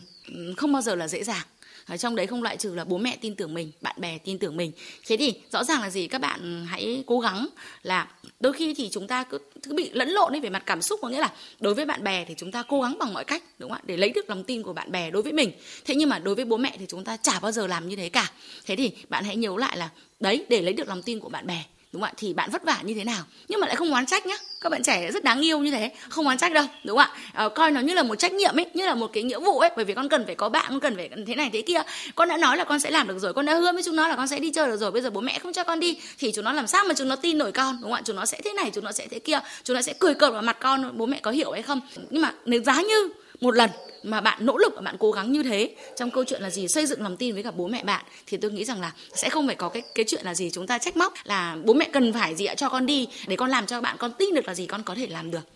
không 0.57 0.74
bao 0.74 0.81
giờ 0.81 0.95
là 0.95 1.07
dễ 1.07 1.24
dàng 1.24 1.45
ở 1.92 1.98
trong 1.98 2.16
đấy 2.16 2.28
không 2.28 2.44
loại 2.44 2.58
trừ 2.58 2.76
là 2.76 2.84
bố 2.84 2.98
mẹ 2.98 3.18
tin 3.22 3.36
tưởng 3.36 3.54
mình 3.54 3.72
bạn 3.82 3.96
bè 3.98 4.18
tin 4.18 4.38
tưởng 4.38 4.58
mình. 4.58 4.72
Thế 5.08 5.18
thì 5.18 5.34
rõ 5.52 5.64
ràng 5.64 5.82
là 5.82 5.90
gì? 5.90 6.08
Các 6.08 6.22
bạn 6.22 6.66
hãy 6.70 7.04
cố 7.08 7.20
gắng 7.20 7.48
là 7.84 8.08
đôi 8.40 8.54
khi 8.54 8.74
thì 8.74 8.90
chúng 8.92 9.08
ta 9.08 9.24
cứ, 9.24 9.40
cứ 9.64 9.74
bị 9.74 9.90
lẫn 9.94 10.10
lộn 10.10 10.34
ấy 10.34 10.40
về 10.40 10.50
mặt 10.50 10.64
cảm 10.66 10.82
xúc 10.82 11.00
có 11.02 11.10
nghĩa 11.10 11.20
là 11.20 11.32
đối 11.60 11.74
với 11.74 11.86
bạn 11.86 12.04
bè 12.04 12.26
thì 12.26 12.34
chúng 12.38 12.52
ta 12.52 12.64
cố 12.64 12.82
gắng 12.82 12.98
bằng 13.00 13.14
mọi 13.14 13.26
cách 13.26 13.44
đúng 13.60 13.70
không 13.70 13.78
ạ? 13.78 13.84
Để 13.86 13.98
lấy 13.98 14.10
được 14.10 14.30
lòng 14.30 14.44
tin 14.44 14.64
của 14.64 14.74
bạn 14.74 14.92
bè 14.92 15.12
đối 15.12 15.22
với 15.22 15.34
mình. 15.34 15.52
Thế 15.86 15.96
nhưng 15.96 16.10
mà 16.10 16.20
đối 16.20 16.36
với 16.36 16.46
bố 16.46 16.58
mẹ 16.58 16.76
thì 16.80 16.86
chúng 16.90 17.04
ta 17.04 17.18
chả 17.18 17.40
bao 17.40 17.52
giờ 17.52 17.68
làm 17.68 17.90
như 17.90 17.96
thế 17.96 18.10
cả. 18.10 18.32
Thế 18.66 18.76
thì 18.76 18.92
bạn 19.10 19.24
hãy 19.24 19.36
nhớ 19.36 19.56
lại 19.58 19.78
là 19.78 19.90
đấy 20.20 20.46
để 20.50 20.62
lấy 20.62 20.74
được 20.74 20.88
lòng 20.88 21.02
tin 21.02 21.20
của 21.20 21.30
bạn 21.30 21.48
bè 21.48 21.64
đúng 21.94 22.02
không 22.02 22.10
ạ 22.10 22.14
thì 22.18 22.34
bạn 22.34 22.50
vất 22.52 22.64
vả 22.64 22.78
như 22.84 22.94
thế 22.94 23.04
nào? 23.04 23.24
Nhưng 23.48 23.60
mà 23.60 23.68
lại 23.68 23.76
không 23.76 23.94
oán 23.94 24.06
trách 24.06 24.26
nhá. 24.26 24.36
Các 24.62 24.70
bạn 24.70 24.84
trẻ 24.84 25.12
rất 25.12 25.24
đáng 25.24 25.42
yêu 25.46 25.60
như 25.60 25.72
thế 25.72 25.92
không 26.10 26.28
oán 26.28 26.38
trách 26.38 26.54
đâu 26.54 26.66
đúng 26.84 26.98
không 26.98 27.08
ạ? 27.14 27.18
À, 27.34 27.50
coi 27.50 27.72
nó 27.72 27.82
như 27.82 27.94
là 27.94 28.04
một 28.04 28.16
trách 28.16 28.34
nhiệm 28.34 28.60
ấy 28.60 28.66
như 28.74 28.86
là 28.86 28.96
một 28.96 29.10
cái 29.14 29.24
nghĩa 29.24 29.40
vụ 29.40 29.60
ấy 29.60 29.70
bởi 29.76 29.86
vì 29.86 29.94
con 29.94 30.10
cần 30.10 30.26
phải 30.26 30.36
có 30.36 30.50
bạn 30.50 30.66
con 30.70 30.80
cần 30.80 30.96
phải 30.96 31.10
thế 31.28 31.36
này 31.36 31.50
thế 31.54 31.62
kia. 31.62 31.82
Con 32.16 32.30
đã 32.30 32.38
nói 32.38 32.58
là 32.58 32.64
con 32.64 32.80
sẽ 32.80 32.92
làm 32.92 33.08
được 33.08 33.20
rồi 33.20 33.34
con 33.34 33.46
đã 33.46 33.56
hứa 33.56 33.72
với 33.72 33.84
chúng 33.84 33.96
nó 33.96 34.08
là 34.08 34.16
con 34.16 34.28
sẽ 34.28 34.40
đi 34.40 34.52
chơi 34.52 34.68
được 34.68 34.78
rồi 34.78 34.92
bây 34.92 35.02
giờ 35.02 35.10
bố 35.10 35.22
mẹ 35.22 35.40
không 35.40 35.54
cho 35.54 35.64
con 35.64 35.80
đi 35.80 36.00
thì 36.18 36.32
chúng 36.36 36.46
nó 36.46 36.52
làm 36.52 36.68
sao 36.68 36.84
mà 36.88 36.94
chúng 36.98 37.08
nó 37.08 37.16
tin 37.16 37.38
nổi 37.38 37.52
con 37.52 37.78
đúng 37.82 37.92
không 37.92 38.00
ạ? 38.00 38.02
Chúng 38.06 38.16
nó 38.16 38.26
sẽ 38.26 38.42
thế 38.44 38.54
này 38.54 38.72
chúng 38.74 38.84
nó 38.84 38.92
sẽ 38.92 39.08
thế 39.08 39.20
kia 39.20 39.40
chúng 39.64 39.76
nó 39.76 39.82
sẽ 39.82 39.94
cười 40.00 40.14
cợt 40.14 40.34
vào 40.34 40.42
mặt 40.42 40.58
con 40.60 40.98
bố 40.98 41.06
mẹ 41.06 41.20
có 41.22 41.32
hiểu 41.32 41.52
hay 41.52 41.62
không? 41.62 41.82
Nhưng 42.10 42.22
mà 42.22 42.34
nếu 42.46 42.64
giá 42.64 42.82
như 42.82 43.10
một 43.42 43.56
lần 43.56 43.70
mà 44.04 44.22
bạn 44.22 44.46
nỗ 44.46 44.58
lực 44.58 44.74
và 44.76 44.82
bạn 44.82 44.96
cố 45.00 45.12
gắng 45.12 45.32
như 45.32 45.44
thế 45.44 45.76
trong 45.96 46.12
câu 46.12 46.24
chuyện 46.24 46.42
là 46.42 46.50
gì 46.50 46.68
xây 46.68 46.86
dựng 46.86 47.02
lòng 47.02 47.18
tin 47.18 47.34
với 47.34 47.44
cả 47.44 47.52
bố 47.52 47.68
mẹ 47.68 47.84
bạn 47.84 48.06
thì 48.28 48.38
tôi 48.38 48.52
nghĩ 48.52 48.66
rằng 48.66 48.82
là 48.82 48.92
sẽ 49.14 49.30
không 49.30 49.48
phải 49.48 49.56
có 49.56 49.70
cái 49.70 49.84
cái 49.96 50.06
chuyện 50.08 50.26
là 50.26 50.36
gì 50.36 50.50
chúng 50.50 50.68
ta 50.68 50.78
trách 50.78 50.98
móc 50.98 51.14
là 51.24 51.58
bố 51.64 51.74
mẹ 51.74 51.90
cần 51.94 52.14
phải 52.14 52.36
gì 52.36 52.46
ạ 52.46 52.56
cho 52.56 52.70
con 52.70 52.86
đi 52.86 53.08
để 53.28 53.36
con 53.36 53.50
làm 53.50 53.66
cho 53.66 53.82
bạn 53.82 53.98
con 54.00 54.12
tin 54.18 54.34
được 54.36 54.48
là 54.48 54.54
gì 54.54 54.66
con 54.66 54.84
có 54.84 54.96
thể 54.96 55.08
làm 55.08 55.32
được 55.32 55.48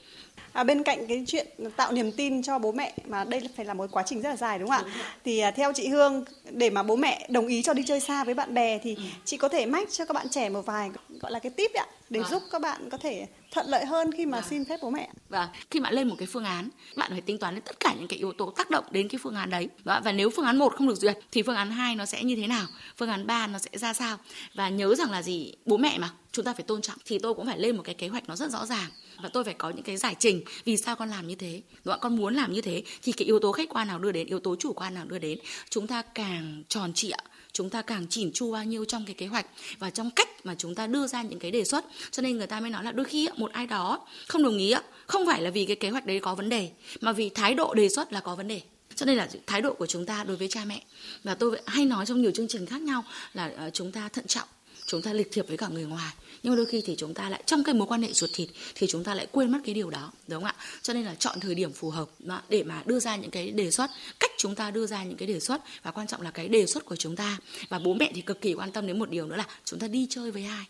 À, 0.55 0.63
bên 0.63 0.83
cạnh 0.83 1.07
cái 1.07 1.23
chuyện 1.27 1.47
tạo 1.75 1.91
niềm 1.91 2.11
tin 2.11 2.43
cho 2.43 2.59
bố 2.59 2.71
mẹ 2.71 2.93
mà 3.05 3.23
đây 3.23 3.41
phải 3.55 3.65
là 3.65 3.73
một 3.73 3.85
quá 3.91 4.03
trình 4.05 4.21
rất 4.21 4.29
là 4.29 4.35
dài 4.35 4.59
đúng 4.59 4.69
không 4.69 4.85
ạ? 4.85 4.91
Thì 5.25 5.39
à, 5.39 5.51
theo 5.51 5.73
chị 5.73 5.87
Hương 5.87 6.25
để 6.51 6.69
mà 6.69 6.83
bố 6.83 6.95
mẹ 6.95 7.27
đồng 7.29 7.47
ý 7.47 7.61
cho 7.61 7.73
đi 7.73 7.83
chơi 7.87 7.99
xa 7.99 8.23
với 8.23 8.33
bạn 8.33 8.53
bè 8.53 8.79
thì 8.83 8.95
ừ. 8.95 9.01
chị 9.25 9.37
có 9.37 9.49
thể 9.49 9.65
mách 9.65 9.91
cho 9.91 10.05
các 10.05 10.13
bạn 10.13 10.29
trẻ 10.29 10.49
một 10.49 10.65
vài 10.65 10.89
gọi 11.19 11.31
là 11.31 11.39
cái 11.39 11.49
tip 11.49 11.73
ạ 11.73 11.85
để 12.09 12.21
à. 12.21 12.29
giúp 12.31 12.43
các 12.51 12.61
bạn 12.61 12.89
có 12.89 12.97
thể 12.97 13.27
thuận 13.51 13.67
lợi 13.67 13.85
hơn 13.85 14.11
khi 14.11 14.25
mà 14.25 14.37
à. 14.37 14.41
xin 14.49 14.65
phép 14.65 14.79
bố 14.81 14.89
mẹ. 14.89 15.09
Và 15.29 15.49
khi 15.71 15.79
bạn 15.79 15.93
lên 15.93 16.07
một 16.07 16.15
cái 16.17 16.27
phương 16.27 16.43
án, 16.43 16.69
bạn 16.95 17.11
phải 17.11 17.21
tính 17.21 17.37
toán 17.37 17.55
đến 17.55 17.63
tất 17.65 17.79
cả 17.79 17.93
những 17.97 18.07
cái 18.07 18.19
yếu 18.19 18.33
tố 18.33 18.53
tác 18.57 18.69
động 18.69 18.85
đến 18.91 19.07
cái 19.07 19.19
phương 19.23 19.35
án 19.35 19.49
đấy. 19.49 19.69
Và, 19.83 19.99
và 19.99 20.11
nếu 20.11 20.29
phương 20.29 20.45
án 20.45 20.57
một 20.57 20.75
không 20.75 20.87
được 20.87 20.95
duyệt 20.95 21.17
thì 21.31 21.41
phương 21.41 21.55
án 21.55 21.71
2 21.71 21.95
nó 21.95 22.05
sẽ 22.05 22.23
như 22.23 22.35
thế 22.35 22.47
nào? 22.47 22.67
Phương 22.97 23.09
án 23.09 23.27
3 23.27 23.47
nó 23.47 23.59
sẽ 23.59 23.69
ra 23.73 23.93
sao? 23.93 24.17
Và 24.53 24.69
nhớ 24.69 24.95
rằng 24.95 25.11
là 25.11 25.21
gì? 25.21 25.53
Bố 25.65 25.77
mẹ 25.77 25.97
mà 25.97 26.09
chúng 26.35 26.45
ta 26.45 26.53
phải 26.53 26.63
tôn 26.63 26.81
trọng 26.81 26.97
thì 27.05 27.19
tôi 27.19 27.33
cũng 27.33 27.45
phải 27.45 27.59
lên 27.59 27.75
một 27.77 27.83
cái 27.85 27.95
kế 27.95 28.07
hoạch 28.07 28.29
nó 28.29 28.35
rất 28.35 28.51
rõ 28.51 28.65
ràng 28.65 28.89
và 29.23 29.29
tôi 29.29 29.43
phải 29.43 29.53
có 29.53 29.69
những 29.69 29.83
cái 29.83 29.97
giải 29.97 30.15
trình 30.19 30.43
vì 30.65 30.77
sao 30.77 30.95
con 30.95 31.09
làm 31.09 31.27
như 31.27 31.35
thế 31.35 31.61
đúng 31.83 31.91
không? 31.91 31.99
con 32.01 32.15
muốn 32.15 32.33
làm 32.33 32.53
như 32.53 32.61
thế 32.61 32.83
thì 33.03 33.11
cái 33.11 33.25
yếu 33.25 33.39
tố 33.39 33.51
khách 33.51 33.69
quan 33.69 33.87
nào 33.87 33.99
đưa 33.99 34.11
đến 34.11 34.27
yếu 34.27 34.39
tố 34.39 34.55
chủ 34.55 34.73
quan 34.73 34.93
nào 34.93 35.05
đưa 35.05 35.19
đến 35.19 35.39
chúng 35.69 35.87
ta 35.87 36.01
càng 36.01 36.63
tròn 36.67 36.93
trịa 36.93 37.15
chúng 37.55 37.69
ta 37.69 37.81
càng 37.81 38.07
chỉn 38.09 38.31
chu 38.33 38.51
bao 38.51 38.63
nhiêu 38.63 38.85
trong 38.85 39.05
cái 39.05 39.13
kế 39.13 39.27
hoạch 39.27 39.45
và 39.79 39.89
trong 39.89 40.11
cách 40.11 40.45
mà 40.45 40.55
chúng 40.57 40.75
ta 40.75 40.87
đưa 40.87 41.07
ra 41.07 41.21
những 41.21 41.39
cái 41.39 41.51
đề 41.51 41.63
xuất. 41.63 41.85
Cho 42.11 42.21
nên 42.21 42.37
người 42.37 42.47
ta 42.47 42.59
mới 42.59 42.69
nói 42.69 42.83
là 42.83 42.91
đôi 42.91 43.05
khi 43.05 43.29
một 43.37 43.51
ai 43.51 43.67
đó 43.67 44.07
không 44.27 44.43
đồng 44.43 44.57
ý 44.57 44.73
không 45.07 45.25
phải 45.25 45.41
là 45.41 45.49
vì 45.49 45.65
cái 45.65 45.75
kế 45.75 45.89
hoạch 45.89 46.05
đấy 46.05 46.19
có 46.19 46.35
vấn 46.35 46.49
đề, 46.49 46.69
mà 47.01 47.11
vì 47.11 47.29
thái 47.29 47.53
độ 47.53 47.73
đề 47.73 47.89
xuất 47.89 48.13
là 48.13 48.19
có 48.19 48.35
vấn 48.35 48.47
đề. 48.47 48.61
Cho 48.95 49.05
nên 49.05 49.17
là 49.17 49.29
thái 49.47 49.61
độ 49.61 49.73
của 49.73 49.85
chúng 49.85 50.05
ta 50.05 50.23
đối 50.23 50.37
với 50.37 50.47
cha 50.47 50.65
mẹ. 50.65 50.83
Và 51.23 51.35
tôi 51.35 51.61
hay 51.65 51.85
nói 51.85 52.05
trong 52.05 52.21
nhiều 52.21 52.31
chương 52.31 52.47
trình 52.47 52.65
khác 52.65 52.81
nhau 52.81 53.03
là 53.33 53.51
ờ, 53.57 53.69
chúng 53.69 53.91
ta 53.91 54.09
thận 54.09 54.27
trọng, 54.27 54.47
chúng 54.85 55.01
ta 55.01 55.13
lịch 55.13 55.31
thiệp 55.31 55.47
với 55.47 55.57
cả 55.57 55.67
người 55.67 55.85
ngoài. 55.85 56.13
Nhưng 56.43 56.53
mà 56.53 56.57
đôi 56.57 56.65
khi 56.65 56.83
thì 56.85 56.95
chúng 56.97 57.13
ta 57.13 57.29
lại, 57.29 57.43
trong 57.45 57.63
cái 57.63 57.75
mối 57.75 57.87
quan 57.87 58.01
hệ 58.01 58.13
ruột 58.13 58.29
thịt 58.33 58.49
thì 58.75 58.87
chúng 58.87 59.03
ta 59.03 59.15
lại 59.15 59.27
quên 59.31 59.51
mất 59.51 59.59
cái 59.65 59.75
điều 59.75 59.89
đó, 59.89 60.11
đúng 60.27 60.43
không 60.43 60.51
ạ? 60.59 60.65
Cho 60.81 60.93
nên 60.93 61.05
là 61.05 61.15
chọn 61.15 61.39
thời 61.39 61.55
điểm 61.55 61.73
phù 61.73 61.89
hợp 61.89 62.09
để 62.49 62.63
mà 62.63 62.83
đưa 62.85 62.99
ra 62.99 63.15
những 63.15 63.31
cái 63.31 63.51
đề 63.51 63.71
xuất 63.71 63.89
chúng 64.37 64.55
ta 64.55 64.71
đưa 64.71 64.85
ra 64.85 65.03
những 65.03 65.17
cái 65.17 65.27
đề 65.27 65.39
xuất 65.39 65.61
và 65.83 65.91
quan 65.91 66.07
trọng 66.07 66.21
là 66.21 66.31
cái 66.31 66.47
đề 66.47 66.65
xuất 66.65 66.85
của 66.85 66.95
chúng 66.95 67.15
ta 67.15 67.37
và 67.69 67.79
bố 67.79 67.93
mẹ 67.93 68.11
thì 68.15 68.21
cực 68.21 68.41
kỳ 68.41 68.53
quan 68.53 68.71
tâm 68.71 68.87
đến 68.87 68.99
một 68.99 69.09
điều 69.09 69.27
nữa 69.27 69.35
là 69.35 69.47
chúng 69.65 69.79
ta 69.79 69.87
đi 69.87 70.07
chơi 70.09 70.31
với 70.31 70.45
ai 70.45 70.65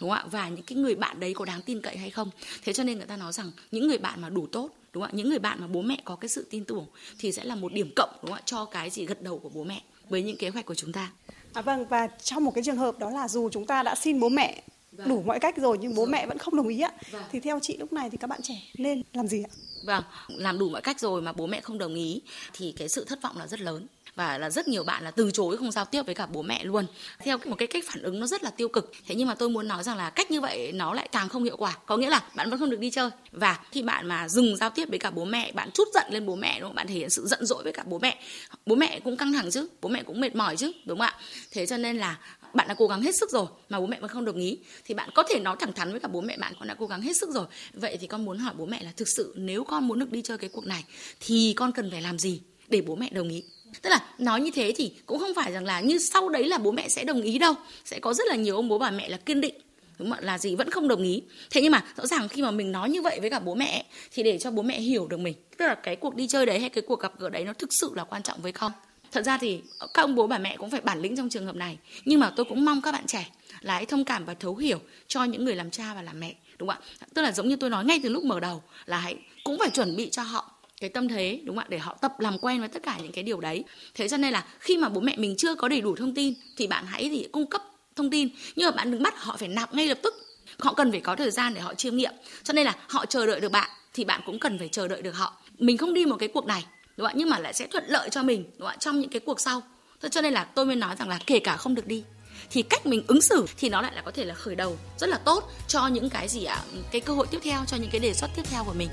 đúng 0.00 0.10
không 0.10 0.18
ạ 0.18 0.24
và 0.30 0.48
những 0.48 0.64
cái 0.64 0.78
người 0.78 0.94
bạn 0.94 1.20
đấy 1.20 1.34
có 1.34 1.44
đáng 1.44 1.62
tin 1.62 1.80
cậy 1.80 1.96
hay 1.96 2.10
không 2.10 2.30
thế 2.64 2.72
cho 2.72 2.84
nên 2.84 2.98
người 2.98 3.06
ta 3.06 3.16
nói 3.16 3.32
rằng 3.32 3.50
những 3.70 3.88
người 3.88 3.98
bạn 3.98 4.22
mà 4.22 4.28
đủ 4.28 4.46
tốt 4.52 4.70
đúng 4.92 5.02
không 5.02 5.12
ạ 5.12 5.16
những 5.16 5.28
người 5.28 5.38
bạn 5.38 5.60
mà 5.60 5.66
bố 5.66 5.82
mẹ 5.82 6.02
có 6.04 6.16
cái 6.16 6.28
sự 6.28 6.46
tin 6.50 6.64
tưởng 6.64 6.86
thì 7.18 7.32
sẽ 7.32 7.44
là 7.44 7.54
một 7.54 7.72
điểm 7.72 7.90
cộng 7.96 8.10
đúng 8.22 8.30
không 8.30 8.38
ạ 8.38 8.42
cho 8.44 8.64
cái 8.64 8.90
gì 8.90 9.06
gật 9.06 9.22
đầu 9.22 9.38
của 9.38 9.48
bố 9.48 9.64
mẹ 9.64 9.82
với 10.08 10.22
những 10.22 10.36
kế 10.36 10.48
hoạch 10.48 10.66
của 10.66 10.74
chúng 10.74 10.92
ta 10.92 11.10
À, 11.52 11.62
vâng 11.62 11.86
và 11.86 12.06
trong 12.22 12.44
một 12.44 12.54
cái 12.54 12.64
trường 12.64 12.76
hợp 12.76 12.98
đó 12.98 13.10
là 13.10 13.28
dù 13.28 13.48
chúng 13.52 13.66
ta 13.66 13.82
đã 13.82 13.94
xin 13.94 14.20
bố 14.20 14.28
mẹ 14.28 14.62
vâng. 14.92 15.08
đủ 15.08 15.22
mọi 15.26 15.40
cách 15.40 15.56
rồi 15.56 15.78
nhưng 15.80 15.94
bố 15.94 16.02
vâng. 16.02 16.10
mẹ 16.10 16.26
vẫn 16.26 16.38
không 16.38 16.56
đồng 16.56 16.68
ý 16.68 16.80
ạ 16.80 16.92
vâng. 17.10 17.22
thì 17.32 17.40
theo 17.40 17.58
chị 17.62 17.76
lúc 17.76 17.92
này 17.92 18.10
thì 18.10 18.16
các 18.16 18.26
bạn 18.26 18.40
trẻ 18.42 18.54
nên 18.78 19.02
làm 19.12 19.26
gì 19.26 19.42
ạ? 19.42 19.50
Vâng, 19.82 20.02
làm 20.28 20.58
đủ 20.58 20.68
mọi 20.68 20.80
cách 20.80 21.00
rồi 21.00 21.22
mà 21.22 21.32
bố 21.32 21.46
mẹ 21.46 21.60
không 21.60 21.78
đồng 21.78 21.94
ý 21.94 22.20
thì 22.52 22.72
cái 22.72 22.88
sự 22.88 23.04
thất 23.04 23.22
vọng 23.22 23.38
là 23.38 23.46
rất 23.46 23.60
lớn. 23.60 23.86
Và 24.14 24.38
là 24.38 24.50
rất 24.50 24.68
nhiều 24.68 24.84
bạn 24.84 25.04
là 25.04 25.10
từ 25.10 25.30
chối 25.30 25.56
không 25.56 25.72
giao 25.72 25.84
tiếp 25.84 26.06
với 26.06 26.14
cả 26.14 26.26
bố 26.26 26.42
mẹ 26.42 26.64
luôn. 26.64 26.86
Theo 27.18 27.38
một 27.44 27.56
cái 27.58 27.68
cách 27.68 27.84
phản 27.86 28.02
ứng 28.02 28.20
nó 28.20 28.26
rất 28.26 28.42
là 28.44 28.50
tiêu 28.50 28.68
cực. 28.68 28.92
Thế 29.06 29.14
nhưng 29.14 29.28
mà 29.28 29.34
tôi 29.34 29.48
muốn 29.48 29.68
nói 29.68 29.82
rằng 29.82 29.96
là 29.96 30.10
cách 30.10 30.30
như 30.30 30.40
vậy 30.40 30.72
nó 30.72 30.94
lại 30.94 31.08
càng 31.12 31.28
không 31.28 31.44
hiệu 31.44 31.56
quả. 31.56 31.76
Có 31.86 31.96
nghĩa 31.96 32.10
là 32.10 32.22
bạn 32.34 32.50
vẫn 32.50 32.58
không 32.58 32.70
được 32.70 32.80
đi 32.80 32.90
chơi. 32.90 33.10
Và 33.32 33.58
khi 33.72 33.82
bạn 33.82 34.06
mà 34.06 34.28
dừng 34.28 34.56
giao 34.56 34.70
tiếp 34.70 34.88
với 34.90 34.98
cả 34.98 35.10
bố 35.10 35.24
mẹ 35.24 35.52
bạn 35.52 35.70
chút 35.74 35.88
giận 35.94 36.04
lên 36.10 36.26
bố 36.26 36.36
mẹ 36.36 36.60
đúng 36.60 36.68
không? 36.68 36.74
Bạn 36.74 36.86
thể 36.86 36.94
hiện 36.94 37.10
sự 37.10 37.26
giận 37.26 37.46
dỗi 37.46 37.62
với 37.62 37.72
cả 37.72 37.82
bố 37.86 37.98
mẹ. 37.98 38.18
Bố 38.66 38.74
mẹ 38.74 39.00
cũng 39.00 39.16
căng 39.16 39.32
thẳng 39.32 39.50
chứ 39.50 39.68
bố 39.80 39.88
mẹ 39.88 40.02
cũng 40.02 40.20
mệt 40.20 40.34
mỏi 40.34 40.56
chứ 40.56 40.72
đúng 40.84 40.98
không 40.98 41.06
ạ? 41.06 41.14
Thế 41.50 41.66
cho 41.66 41.76
nên 41.76 41.96
là 41.96 42.18
bạn 42.54 42.68
đã 42.68 42.74
cố 42.74 42.86
gắng 42.86 43.02
hết 43.02 43.16
sức 43.16 43.30
rồi 43.30 43.46
mà 43.68 43.80
bố 43.80 43.86
mẹ 43.86 44.00
vẫn 44.00 44.10
không 44.10 44.24
đồng 44.24 44.36
ý, 44.36 44.58
thì 44.84 44.94
bạn 44.94 45.10
có 45.14 45.22
thể 45.28 45.40
nói 45.40 45.56
thẳng 45.60 45.72
thắn 45.72 45.90
với 45.90 46.00
cả 46.00 46.08
bố 46.08 46.20
mẹ 46.20 46.36
bạn 46.36 46.52
con 46.58 46.68
đã 46.68 46.74
cố 46.78 46.86
gắng 46.86 47.02
hết 47.02 47.16
sức 47.16 47.30
rồi. 47.30 47.46
Vậy 47.72 47.96
thì 48.00 48.06
con 48.06 48.24
muốn 48.24 48.38
hỏi 48.38 48.54
bố 48.58 48.66
mẹ 48.66 48.82
là 48.82 48.92
thực 48.96 49.08
sự 49.08 49.34
nếu 49.36 49.64
con 49.64 49.88
muốn 49.88 49.98
được 49.98 50.12
đi 50.12 50.22
chơi 50.22 50.38
cái 50.38 50.50
cuộc 50.52 50.66
này, 50.66 50.84
thì 51.20 51.54
con 51.56 51.72
cần 51.72 51.90
phải 51.90 52.02
làm 52.02 52.18
gì 52.18 52.40
để 52.68 52.80
bố 52.80 52.96
mẹ 52.96 53.08
đồng 53.12 53.28
ý? 53.28 53.44
Tức 53.82 53.90
là 53.90 54.00
nói 54.18 54.40
như 54.40 54.50
thế 54.54 54.72
thì 54.76 54.92
cũng 55.06 55.18
không 55.18 55.34
phải 55.34 55.52
rằng 55.52 55.64
là 55.64 55.80
như 55.80 55.98
sau 55.98 56.28
đấy 56.28 56.48
là 56.48 56.58
bố 56.58 56.72
mẹ 56.72 56.88
sẽ 56.88 57.04
đồng 57.04 57.22
ý 57.22 57.38
đâu. 57.38 57.54
Sẽ 57.84 57.98
có 57.98 58.14
rất 58.14 58.26
là 58.28 58.36
nhiều 58.36 58.56
ông 58.56 58.68
bố 58.68 58.78
bà 58.78 58.90
mẹ 58.90 59.08
là 59.08 59.16
kiên 59.16 59.40
định, 59.40 59.54
đúng 59.98 60.10
không? 60.10 60.24
là 60.24 60.38
gì 60.38 60.56
vẫn 60.56 60.70
không 60.70 60.88
đồng 60.88 61.02
ý. 61.02 61.22
Thế 61.50 61.60
nhưng 61.62 61.72
mà 61.72 61.84
rõ 61.96 62.06
ràng 62.06 62.28
khi 62.28 62.42
mà 62.42 62.50
mình 62.50 62.72
nói 62.72 62.90
như 62.90 63.02
vậy 63.02 63.20
với 63.20 63.30
cả 63.30 63.38
bố 63.38 63.54
mẹ 63.54 63.84
thì 64.12 64.22
để 64.22 64.38
cho 64.38 64.50
bố 64.50 64.62
mẹ 64.62 64.80
hiểu 64.80 65.06
được 65.06 65.20
mình. 65.20 65.34
Tức 65.56 65.66
là 65.66 65.74
cái 65.74 65.96
cuộc 65.96 66.14
đi 66.14 66.28
chơi 66.28 66.46
đấy 66.46 66.60
hay 66.60 66.68
cái 66.68 66.82
cuộc 66.82 67.00
gặp 67.00 67.12
gỡ 67.18 67.28
đấy 67.28 67.44
nó 67.44 67.52
thực 67.52 67.70
sự 67.80 67.90
là 67.94 68.04
quan 68.04 68.22
trọng 68.22 68.40
với 68.42 68.52
con 68.52 68.72
thật 69.12 69.22
ra 69.24 69.38
thì 69.38 69.60
các 69.94 70.02
ông 70.02 70.14
bố 70.14 70.26
bà 70.26 70.38
mẹ 70.38 70.56
cũng 70.56 70.70
phải 70.70 70.80
bản 70.80 71.00
lĩnh 71.00 71.16
trong 71.16 71.28
trường 71.28 71.46
hợp 71.46 71.56
này. 71.56 71.78
Nhưng 72.04 72.20
mà 72.20 72.32
tôi 72.36 72.46
cũng 72.48 72.64
mong 72.64 72.82
các 72.82 72.92
bạn 72.92 73.06
trẻ 73.06 73.30
là 73.60 73.74
hãy 73.74 73.86
thông 73.86 74.04
cảm 74.04 74.24
và 74.24 74.34
thấu 74.34 74.56
hiểu 74.56 74.80
cho 75.08 75.24
những 75.24 75.44
người 75.44 75.54
làm 75.54 75.70
cha 75.70 75.94
và 75.94 76.02
làm 76.02 76.20
mẹ, 76.20 76.34
đúng 76.58 76.68
không 76.68 76.82
ạ? 77.00 77.06
Tức 77.14 77.22
là 77.22 77.32
giống 77.32 77.48
như 77.48 77.56
tôi 77.56 77.70
nói 77.70 77.84
ngay 77.84 78.00
từ 78.02 78.08
lúc 78.08 78.24
mở 78.24 78.40
đầu 78.40 78.62
là 78.86 78.98
hãy 78.98 79.16
cũng 79.44 79.58
phải 79.58 79.70
chuẩn 79.70 79.96
bị 79.96 80.10
cho 80.10 80.22
họ 80.22 80.50
cái 80.80 80.90
tâm 80.90 81.08
thế, 81.08 81.40
đúng 81.44 81.56
không 81.56 81.64
ạ? 81.64 81.66
Để 81.68 81.78
họ 81.78 81.96
tập 82.00 82.20
làm 82.20 82.38
quen 82.38 82.60
với 82.60 82.68
tất 82.68 82.82
cả 82.82 82.98
những 83.02 83.12
cái 83.12 83.24
điều 83.24 83.40
đấy. 83.40 83.64
Thế 83.94 84.08
cho 84.08 84.16
nên 84.16 84.32
là 84.32 84.44
khi 84.60 84.76
mà 84.76 84.88
bố 84.88 85.00
mẹ 85.00 85.14
mình 85.16 85.34
chưa 85.38 85.54
có 85.54 85.68
đầy 85.68 85.80
đủ 85.80 85.96
thông 85.96 86.14
tin 86.14 86.34
thì 86.56 86.66
bạn 86.66 86.84
hãy 86.86 87.08
thì 87.12 87.28
cung 87.32 87.46
cấp 87.46 87.62
thông 87.96 88.10
tin. 88.10 88.28
Nhưng 88.56 88.66
mà 88.66 88.76
bạn 88.76 88.90
đừng 88.90 89.02
bắt 89.02 89.14
họ 89.16 89.36
phải 89.36 89.48
nạp 89.48 89.74
ngay 89.74 89.86
lập 89.86 89.98
tức. 90.02 90.14
Họ 90.58 90.74
cần 90.74 90.90
phải 90.90 91.00
có 91.00 91.16
thời 91.16 91.30
gian 91.30 91.54
để 91.54 91.60
họ 91.60 91.74
chiêm 91.74 91.96
nghiệm. 91.96 92.12
Cho 92.42 92.52
nên 92.52 92.64
là 92.64 92.76
họ 92.88 93.06
chờ 93.06 93.26
đợi 93.26 93.40
được 93.40 93.52
bạn 93.52 93.70
thì 93.94 94.04
bạn 94.04 94.20
cũng 94.26 94.38
cần 94.38 94.58
phải 94.58 94.68
chờ 94.68 94.88
đợi 94.88 95.02
được 95.02 95.16
họ. 95.16 95.36
Mình 95.58 95.76
không 95.76 95.94
đi 95.94 96.06
một 96.06 96.16
cái 96.16 96.28
cuộc 96.28 96.46
này 96.46 96.64
đúng 96.96 97.06
không 97.06 97.18
nhưng 97.18 97.30
mà 97.30 97.38
lại 97.38 97.54
sẽ 97.54 97.66
thuận 97.66 97.84
lợi 97.86 98.08
cho 98.10 98.22
mình, 98.22 98.50
đúng 98.58 98.68
không 98.68 98.78
trong 98.78 99.00
những 99.00 99.10
cái 99.10 99.20
cuộc 99.20 99.40
sau. 99.40 99.62
Thế 100.02 100.08
cho 100.08 100.20
nên 100.20 100.32
là 100.32 100.44
tôi 100.44 100.66
mới 100.66 100.76
nói 100.76 100.96
rằng 100.98 101.08
là 101.08 101.18
kể 101.26 101.38
cả 101.38 101.56
không 101.56 101.74
được 101.74 101.86
đi, 101.86 102.04
thì 102.50 102.62
cách 102.62 102.86
mình 102.86 103.04
ứng 103.06 103.22
xử 103.22 103.46
thì 103.58 103.68
nó 103.68 103.82
lại 103.82 103.92
là 103.94 104.02
có 104.02 104.10
thể 104.10 104.24
là 104.24 104.34
khởi 104.34 104.56
đầu 104.56 104.78
rất 104.98 105.10
là 105.10 105.18
tốt 105.18 105.52
cho 105.68 105.86
những 105.86 106.10
cái 106.10 106.28
gì 106.28 106.44
ạ? 106.44 106.62
Cái 106.90 107.00
cơ 107.00 107.14
hội 107.14 107.26
tiếp 107.30 107.38
theo, 107.42 107.60
cho 107.66 107.76
những 107.76 107.90
cái 107.90 108.00
đề 108.00 108.14
xuất 108.14 108.30
tiếp 108.36 108.42
theo 108.50 108.64
của 108.64 108.72
mình. 108.72 108.88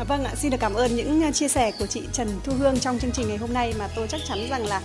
À, 0.00 0.04
vâng 0.04 0.24
ạ, 0.24 0.34
xin 0.36 0.50
được 0.50 0.56
cảm 0.60 0.74
ơn 0.74 0.96
những 0.96 1.22
à, 1.22 1.30
chia 1.32 1.48
sẻ 1.48 1.72
của 1.78 1.86
chị 1.86 2.02
Trần 2.12 2.40
Thu 2.44 2.52
Hương 2.58 2.80
trong 2.80 2.98
chương 2.98 3.10
trình 3.12 3.28
ngày 3.28 3.36
hôm 3.36 3.52
nay 3.52 3.74
mà 3.78 3.88
tôi 3.96 4.08
chắc 4.08 4.20
chắn 4.28 4.46
rằng 4.50 4.66
là 4.66 4.80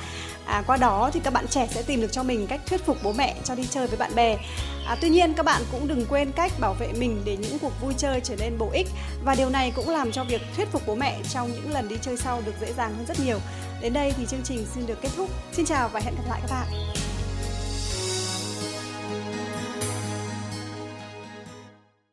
à, 0.45 0.63
qua 0.67 0.77
đó 0.77 1.09
thì 1.13 1.19
các 1.23 1.33
bạn 1.33 1.47
trẻ 1.47 1.67
sẽ 1.71 1.81
tìm 1.81 2.01
được 2.01 2.11
cho 2.11 2.23
mình 2.23 2.47
cách 2.47 2.61
thuyết 2.65 2.85
phục 2.85 2.97
bố 3.03 3.13
mẹ 3.13 3.35
cho 3.43 3.55
đi 3.55 3.67
chơi 3.69 3.87
với 3.87 3.97
bạn 3.97 4.15
bè. 4.15 4.37
À, 4.85 4.95
tuy 5.01 5.09
nhiên 5.09 5.33
các 5.33 5.45
bạn 5.45 5.61
cũng 5.71 5.87
đừng 5.87 6.05
quên 6.05 6.31
cách 6.31 6.51
bảo 6.59 6.73
vệ 6.73 6.87
mình 6.93 7.21
để 7.25 7.37
những 7.37 7.59
cuộc 7.59 7.81
vui 7.81 7.93
chơi 7.97 8.21
trở 8.23 8.35
nên 8.35 8.57
bổ 8.57 8.69
ích 8.73 8.87
và 9.25 9.35
điều 9.35 9.49
này 9.49 9.71
cũng 9.75 9.89
làm 9.89 10.11
cho 10.11 10.23
việc 10.23 10.41
thuyết 10.55 10.71
phục 10.71 10.87
bố 10.87 10.95
mẹ 10.95 11.19
trong 11.33 11.51
những 11.51 11.71
lần 11.71 11.87
đi 11.87 11.95
chơi 12.01 12.17
sau 12.17 12.41
được 12.45 12.53
dễ 12.61 12.73
dàng 12.73 12.95
hơn 12.95 13.05
rất 13.05 13.19
nhiều. 13.25 13.39
Đến 13.81 13.93
đây 13.93 14.13
thì 14.17 14.25
chương 14.25 14.43
trình 14.43 14.65
xin 14.75 14.85
được 14.85 15.01
kết 15.01 15.09
thúc. 15.15 15.29
Xin 15.53 15.65
chào 15.65 15.89
và 15.93 15.99
hẹn 15.99 16.15
gặp 16.15 16.29
lại 16.29 16.39
các 16.41 16.51
bạn. 16.51 16.67